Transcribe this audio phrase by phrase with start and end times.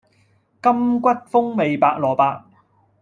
[0.03, 0.09] 柑橘風
[1.55, 2.43] 味白蘿蔔